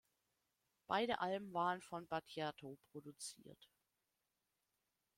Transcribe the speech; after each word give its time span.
Beide 0.87 1.19
Alben 1.21 1.53
waren 1.53 1.79
von 1.83 2.07
Battiato 2.07 2.79
produziert. 2.91 3.69